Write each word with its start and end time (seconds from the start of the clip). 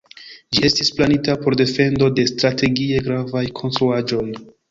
Ĝi 0.55 0.61
estis 0.69 0.87
planita 0.99 1.35
por 1.43 1.57
defendo 1.59 2.09
de 2.19 2.25
strategie 2.31 3.05
gravaj 3.09 3.47
konstruaĵoj. 3.63 4.27